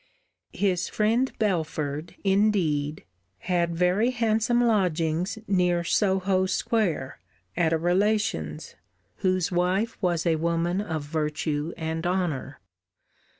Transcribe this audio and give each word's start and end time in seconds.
His 0.53 0.89
friend 0.89 1.31
Belford, 1.37 2.15
indeed, 2.23 3.03
had 3.37 3.75
very 3.75 4.09
handsome 4.09 4.63
lodgings 4.63 5.37
near 5.47 5.83
Soho 5.83 6.47
square, 6.47 7.19
at 7.55 7.71
a 7.71 7.77
relation's, 7.77 8.73
whose 9.17 9.51
wife 9.51 10.01
was 10.01 10.25
a 10.25 10.37
woman 10.37 10.81
of 10.81 11.03
virtue 11.03 11.71
and 11.77 12.07
honour. 12.07 12.59